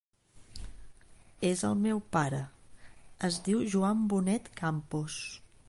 [1.49, 2.39] És el meu pare,
[3.29, 5.21] es diu Joan Bonet Campos.